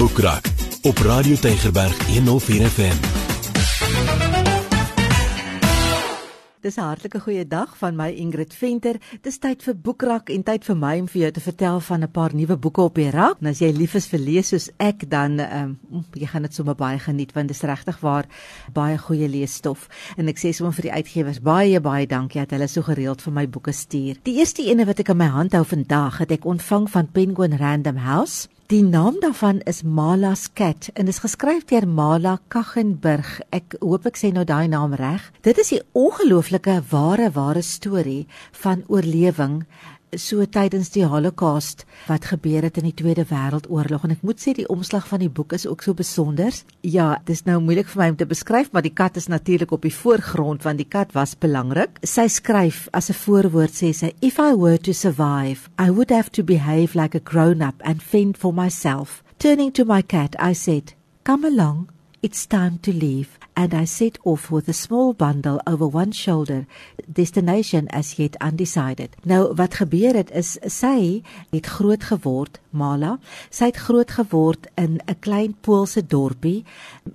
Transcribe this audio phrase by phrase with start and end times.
[0.00, 0.44] Boekrak
[0.82, 3.19] op Radio Tygerberg 104 FM.
[6.60, 8.96] Dis 'n hartlike goeie dag van my Ingrid Venter.
[9.22, 12.10] Dis tyd vir boekrak en tyd vir my om vir jou te vertel van 'n
[12.10, 13.40] paar nuwe boeke op die rak.
[13.40, 16.54] En as jy lief is vir lees soos ek, dan ehm um, jy gaan dit
[16.54, 18.26] sommer baie geniet want dis regtig waar
[18.72, 19.88] baie goeie leesstof.
[20.16, 23.32] En ek sê sommer vir die uitgewers baie baie dankie dat hulle so gereeld vir
[23.32, 24.16] my boeke stuur.
[24.22, 27.56] Die eerste ene wat ek in my hand hou vandag, het ek ontvang van Penguin
[27.56, 28.48] Random House.
[28.70, 33.40] Die naam daarvan is Mala's Cat en is geskryf deur Mala Kaggenburg.
[33.50, 35.24] Ek hoop ek sê nou daai naam reg.
[35.42, 35.82] Dit is 'n
[36.50, 39.64] ongelooflike ware ware storie van oorlewing
[40.18, 44.54] so tydens die Holocaust wat gebeur het in die Tweede Wêreldoorlog en ek moet sê
[44.56, 46.50] die omslag van die boek is ook so besonder.
[46.82, 49.86] Ja, dis nou moeilik vir my om te beskryf, maar die kat is natuurlik op
[49.86, 52.02] die voorgrond want die kat was belangrik.
[52.02, 56.30] Sy skryf as 'n voorwoord sê sy if I were to survive, I would have
[56.30, 59.22] to behave like a grown-up and fend for myself.
[59.38, 61.99] Turning to my cat, I said, "Come along.
[62.22, 66.66] It's time to leave." and I set off with a small bundle over one shoulder,
[67.12, 69.16] destination as yet undecided.
[69.24, 73.18] Nou wat gebeur het is sy het groot geword, Mala.
[73.50, 76.64] Sy het groot geword in 'n klein Poolse dorpie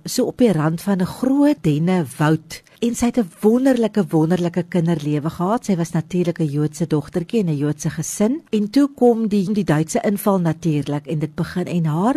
[0.04, 5.30] so op die rand van 'n groot dennewoud en sy het 'n wonderlike wonderlike kinderlewe
[5.30, 5.64] gehad.
[5.64, 9.64] Sy was natuurlik 'n Joodse dogtertjie in 'n Joodse gesin en toe kom die die
[9.64, 12.16] Duitse inval natuurlik en dit begin en haar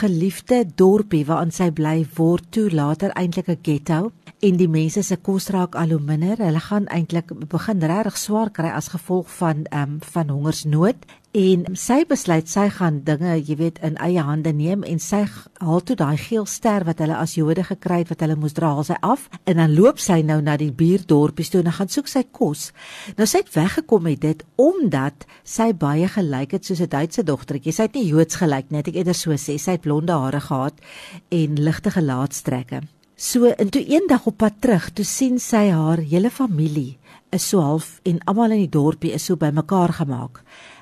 [0.00, 4.00] geliefde dorpie waarin sy bly word toe later eintlik 'n ghetto
[4.42, 6.40] en die mense se kos raak al hoe minder.
[6.42, 11.62] Hulle gaan eintlik begin regtig swaar kry as gevolg van ehm um, van hongersnood en
[11.78, 15.22] sy besluit sy gaan dinge, jy weet, in eie hande neem en sy
[15.62, 18.74] haal toe daai geel ster wat hulle as Jode gekry het wat hulle moes dra,
[18.74, 22.10] haal sy af en dan loop sy nou na die buurdorpies toe en gaan soek
[22.10, 22.70] sy kos.
[23.16, 27.72] Nou sy het weggekom met dit omdat sy baie gelyk het soos 'n Duitse dogtertjie.
[27.72, 29.56] Sy het nie Joods gelyk nie, ek eerder so sê.
[29.58, 30.74] Sy het blonde hare gehad
[31.30, 32.82] en ligte gelaatstrekke.
[33.22, 36.96] So en toe eendag op pad terug, toe sien sy haar hele familie
[37.30, 40.40] is so half en almal in die dorpie is so bymekaar gemaak.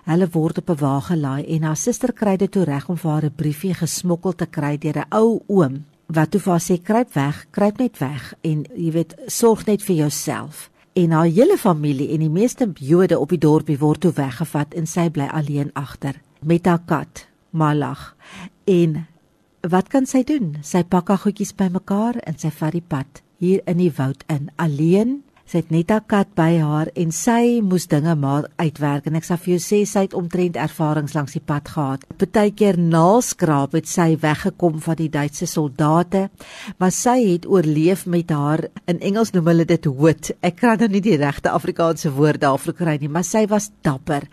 [0.09, 3.11] Hulle word op 'n wa gelaai en haar suster kry dit toe reg om vir
[3.11, 6.83] haar 'n briefie gesmokkel te kry deur 'n ou oom wat toe vir haar sê
[6.83, 10.71] kruip weg, kruip net weg en jy weet sorg net vir jouself.
[10.95, 14.87] En haar hele familie en die meeste Jode op die dorpie word toe weggevat en
[14.87, 18.17] sy bly alleen agter met haar kat, Malach.
[18.65, 19.10] En
[19.61, 20.57] wat kan sy doen?
[20.65, 24.49] Sy pak haar goedjies bymekaar en sy vat die pad hier in die woud in
[24.61, 29.17] alleen Sy het net 'n kat by haar en sy moes dinge maar uitwerk en
[29.17, 32.05] ek sê vir jou sê sy het omtrent ervarings langs die pad gehad.
[32.19, 36.31] Partykeer naalskraap het sy weggekom van die Duitse soldate,
[36.79, 40.31] maar sy het oorleef met haar in Engels noem hulle dit hoed.
[40.41, 44.29] Ek kan nou nie die regte Afrikaanse woord daarvoor kry nie, maar sy was dapper.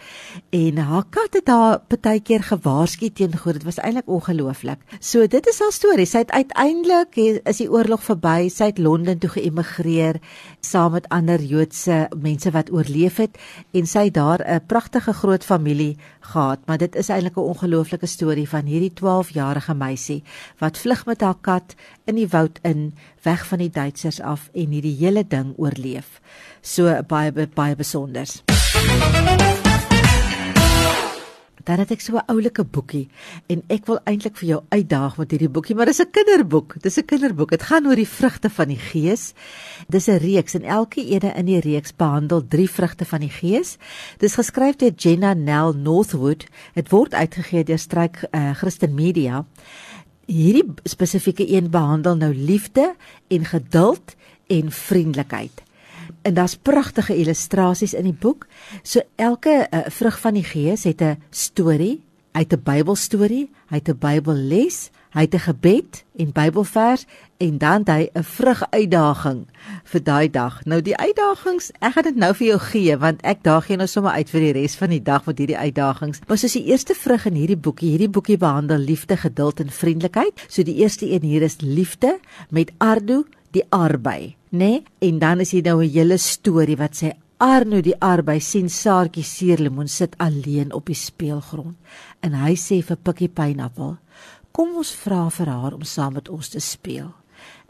[0.52, 3.54] En haar kat het haar partykeer gewaarsku teen goed.
[3.54, 4.78] Dit was eintlik ongelooflik.
[5.00, 6.06] So dit is haar storie.
[6.06, 8.50] Sy het uiteindelik is die oorlog verby.
[8.50, 10.22] Sy het Londen toe geëmigreer
[10.68, 13.38] saam met ander Joodse mense wat oorleef het
[13.72, 18.50] en sy daar 'n pragtige groot familie gehad, maar dit is eintlik 'n ongelooflike storie
[18.50, 20.24] van hierdie 12-jarige meisie
[20.58, 21.76] wat vlug met haar kat
[22.06, 26.22] in die woud in weg van die Duitsers af en hierdie hele ding oorleef.
[26.62, 28.44] So baie baie besonders
[31.68, 33.10] dan het ek so 'n oulike boekie
[33.52, 36.76] en ek wil eintlik vir jou uitdaag met hierdie boekie, maar dis 'n kinderboek.
[36.82, 37.50] Dis 'n kinderboek.
[37.50, 39.34] Dit gaan oor die vrugte van die Gees.
[39.90, 43.78] Dis 'n reeks en elke ene in die reeks behandel drie vrugte van die Gees.
[44.18, 46.46] Dis geskryf deur Jenna Nell Northwood.
[46.74, 49.46] Dit word uitgegee deur Struik uh, Christen Media.
[50.26, 52.96] Hierdie spesifieke een behandel nou liefde
[53.28, 54.16] en geduld
[54.48, 55.67] en vriendelikheid
[56.28, 58.48] en daar's pragtige illustrasies in die boek.
[58.84, 63.76] So elke uh, vrug van die Gees het 'n storie, hy het 'n Bybelstorie, hy
[63.76, 67.06] het 'n Bybelles, hy het 'n gebed en Bybelvers
[67.38, 69.48] en dan hy 'n vrug uitdaging
[69.84, 70.66] vir daai dag.
[70.66, 73.88] Nou die uitdagings, ek gaan dit nou vir jou gee want ek daag jou nou
[73.88, 76.20] sommer uit vir die res van die dag met hierdie uitdagings.
[76.28, 80.46] Maar soos die eerste vrug in hierdie boekie, hierdie boekie behandel liefde, geduld en vriendelikheid.
[80.48, 82.20] So die eerste een hier is liefde
[82.50, 84.58] met ardu die arbei, nê?
[84.60, 84.84] Nee?
[85.00, 89.24] En dan is hier nou 'n hele storie wat sê Arno die arbei sien Saartjie
[89.24, 91.76] Seerlemoen sit alleen op die speelgrond
[92.20, 93.98] en hy sê vir Pikkie Pineappel:
[94.52, 97.14] "Kom ons vra vir haar om saam met ons te speel."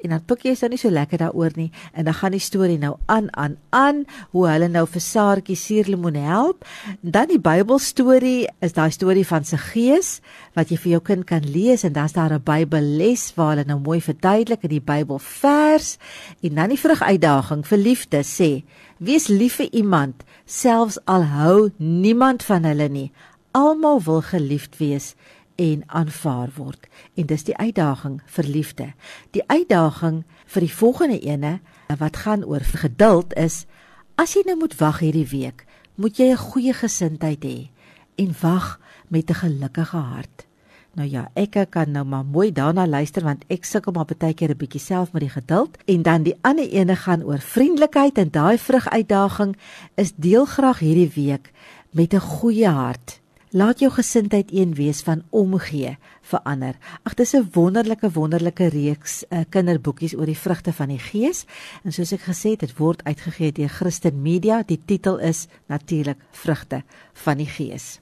[0.03, 2.77] En dan Pikkie is nou nie so lekker daaroor nie en dan gaan die storie
[2.77, 4.03] nou aan aan aan
[4.35, 6.65] hoe hulle nou vir Saartjie Suurlemoen help.
[7.01, 10.19] Dan die Bybelstorie is daai storie van se gees
[10.53, 13.79] wat jy vir jou kind kan lees en dan's daar 'n Bybelles waar hulle nou
[13.79, 15.97] mooi verduidelik in die Bybelvers
[16.41, 18.63] en dan die vruguitdaging vir liefde sê:
[18.97, 23.11] Wees lief vir iemand selfs al hou niemand van hulle nie.
[23.51, 25.15] Almal wil geliefd wees
[25.57, 26.87] en aanvaar word.
[27.17, 28.87] En dis die uitdaging vir liefde.
[29.33, 31.59] Die uitdaging vir die volgende ene
[31.97, 33.65] wat gaan oor geduld is
[34.15, 35.65] as jy nou moet wag hierdie week,
[35.95, 37.69] moet jy 'n goeie gesindheid hê
[38.17, 40.47] en wag met 'n gelukkige hart.
[40.97, 44.49] Nou ja, ek kan nou maar mooi daarna luister want ek sukkel maar baie keer
[44.49, 48.31] 'n bietjie self met die geduld en dan die ander ene gaan oor vriendelikheid en
[48.31, 49.55] daai vrug uitdaging
[49.95, 51.51] is deel graag hierdie week
[51.91, 53.21] met 'n goeie hart.
[53.55, 56.75] Laat jou gesindheid een wees van omgee vir ander.
[57.03, 61.45] Ag dis 'n wonderlike wonderlike reeks uh, kinderboekies oor die vrugte van die Gees.
[61.83, 64.63] En soos ek gesê het, dit word uitgegee deur Christen Media.
[64.63, 66.83] Die titel is natuurlik Vrugte
[67.13, 67.99] van die Gees.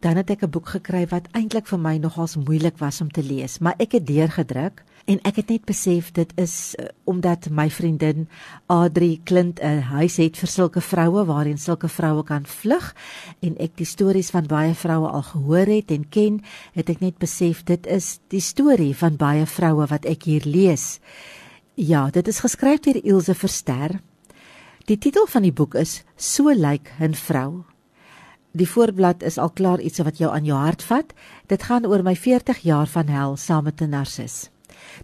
[0.00, 3.22] Dan het ek 'n boek gekry wat eintlik vir my nogals moeilik was om te
[3.22, 7.68] lees, maar ek het deurgedruk en ek het net besef dit is uh, omdat my
[7.72, 8.26] vriendin
[8.68, 12.94] Adri Klint 'n uh, huis het vir sulke vroue waarin sulke vroue kan vlug
[13.40, 17.18] en ek die stories van baie vroue al gehoor het en ken, het ek net
[17.18, 21.00] besef dit is die storie van baie vroue wat ek hier lees.
[21.74, 24.00] Ja, dit is geskryf deur Ilse Verster.
[24.84, 27.64] Die titel van die boek is So lyk 'n vrou.
[28.52, 31.12] Die voorblad is al klaar iets wat jou aan jou hart vat.
[31.46, 34.50] Dit gaan oor my 40 jaar van hel saam met 'n narcis.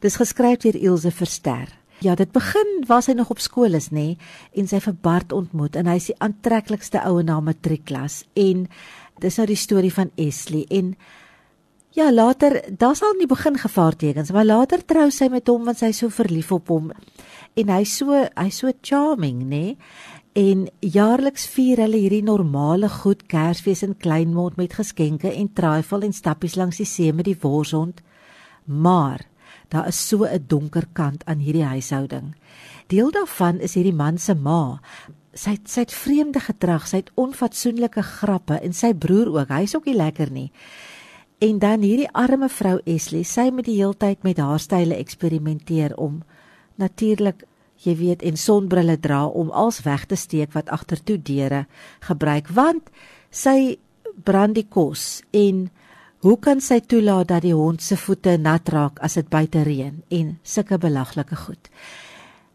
[0.00, 1.72] Dis geskryf deur Ilse Verster.
[2.02, 4.16] Ja, dit begin waar sy nog op skool is, nê, nee,
[4.60, 8.66] en sy vir Bart ontmoet en hy is die aantreklikste ou in haar matriekklas en
[9.22, 10.96] dis nou die storie van Esli en
[11.94, 15.78] ja, later, daar's al in die begin gevaartekens, maar later trou sy met hom want
[15.80, 16.90] sy is so verlief op hom
[17.54, 19.62] en hy so hy so charming, nê?
[19.62, 19.78] Nee?
[20.34, 26.16] En jaarliks vier hulle hierdie normale goed Kersfees in Kleinmond met geskenke en traaifel en
[26.16, 28.00] stappies langs die see met die worshond.
[28.66, 29.22] Maar
[29.74, 32.34] daar is so 'n donker kant aan hierdie huishouding.
[32.86, 34.80] Deel daarvan is hierdie man se ma.
[35.32, 39.48] Sy sy het vreemde gedrag, sy het onfatsoenlike grappe en sy broer ook.
[39.48, 40.52] Hy's ook nie lekker nie.
[41.38, 46.22] En dan hierdie arme vrou Eslie, sy moet die heeltyd met haar style eksperimenteer om
[46.76, 47.44] natuurlik
[47.84, 51.64] jy weet en sonbrille dra om als weg te steek wat agtertoe deure
[52.06, 52.90] gebruik want
[53.30, 53.78] sy
[54.24, 55.68] brand die kos en
[56.24, 59.98] hoe kan sy toelaat dat die hond se voete nat raak as dit buite reën
[60.08, 61.68] en sulke belaglike goed?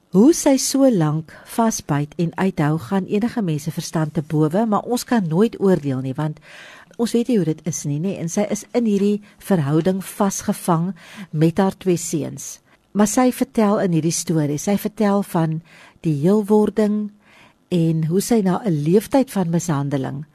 [0.09, 5.05] Hoe sy so lank vasbyt en uithou gaan enige mense verstand te bowe maar ons
[5.05, 6.41] kan nooit oordeel nie want
[6.97, 8.15] ons weet nie hoe dit is nie nê?
[8.17, 10.89] En sy is in hierdie verhouding vasgevang
[11.29, 12.57] met haar twee seuns.
[12.97, 15.59] Maar sy vertel in hierdie storie, sy vertel van
[16.01, 17.11] die heelwording
[17.69, 20.25] en hoe sy na 'n leeftyd van mishandeling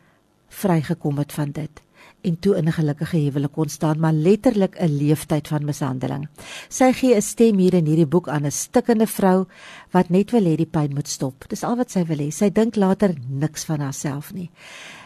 [0.49, 1.84] vrygekom het van dit
[2.25, 6.29] en toe in 'n gelukkige huwelik kon staan, maar letterlik 'n leeftyd van mishandeling.
[6.69, 9.47] Sy gee 'n stem hier in hierdie boek aan 'n stikkende vrou
[9.91, 11.45] wat net wil hê die pyn moet stop.
[11.49, 12.31] Dis al wat sy wil hê.
[12.31, 14.51] Sy dink later niks van haarself nie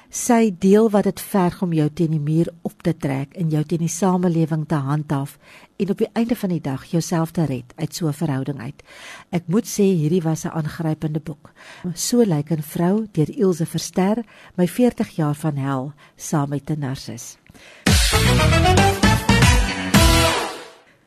[0.08, 3.60] sy deel wat dit verg om jou teen die muur op te trek en jou
[3.68, 5.36] teen die samelewing te handhaaf
[5.76, 8.82] en op die einde van die dag jouself te red uit so 'n verhouding uit.
[9.30, 11.52] Ek moet sê hierdie was 'n aangrypende boek.
[11.94, 14.24] So lyk 'n vrou deur Ilse Verster,
[14.56, 17.36] my 40 jaar van hel saam met 'n narcis.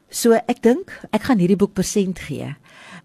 [0.09, 2.56] So ek dink ek gaan hierdie boek persent gee.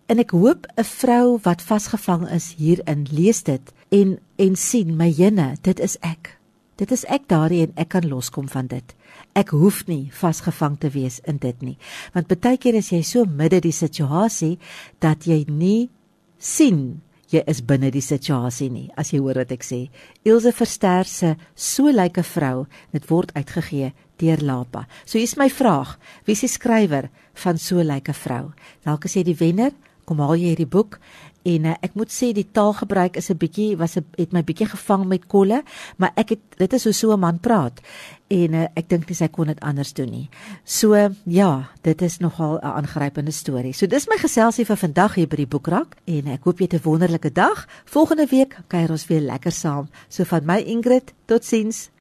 [0.06, 5.08] En ek hoop 'n vrou wat vasgevang is hierin lees dit en en sien my
[5.10, 6.38] jene, dit is ek.
[6.76, 8.94] Dit is ek daardie en ek kan loskom van dit.
[9.34, 11.78] Ek hoef nie vasgevang te wees in dit nie.
[12.14, 14.58] Want baie keer is jy so midde die situasie
[15.00, 15.90] dat jy nie
[16.38, 18.90] sien jy is binne die situasie nie.
[18.96, 19.88] As jy hoor wat ek sê.
[20.24, 24.86] Ilse Verster se so lyke vrou, dit word uitgegee deur Lapa.
[25.04, 28.52] So hier's my vraag, wie is die skrywer van so lyke vrou?
[28.84, 29.72] Dalk is jy die wenner
[30.06, 30.98] kom haal jy hierdie boek
[31.46, 34.66] en uh, ek moet sê die taalgebruik is 'n bietjie was 'n het my bietjie
[34.66, 35.62] gevang met kolle
[35.96, 37.80] maar ek het dit is hoe so 'n man praat
[38.28, 40.28] en uh, ek dink nie sy kon dit anders doen nie.
[40.64, 40.94] So
[41.24, 43.72] ja, dit is nogal 'n aangrypende storie.
[43.72, 46.74] So dis my geselsie vir vandag hier by die boekrak en ek hoop jy het
[46.74, 47.66] 'n wonderlike dag.
[47.84, 49.88] Volgende week kuier ons weer lekker saam.
[50.08, 51.95] So van my Ingrid, totsiens.